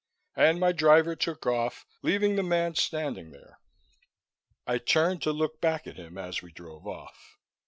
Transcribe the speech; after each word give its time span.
And 0.35 0.59
my 0.59 0.71
driver 0.71 1.15
took 1.15 1.45
off, 1.45 1.85
leaving 2.01 2.35
the 2.35 2.41
man 2.41 2.73
standing 2.73 3.29
there. 3.29 3.59
I 4.65 4.79
turned 4.79 5.21
to 5.21 5.31
look 5.31 5.61
back 5.61 5.85
at 5.85 5.97
him 5.97 6.17
as 6.17 6.41
we 6.41 6.51
drove 6.51 6.87
off. 6.87 7.37